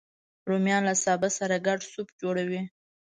[0.49, 2.61] رومیان له سابه سره ګډ سوپ جوړوي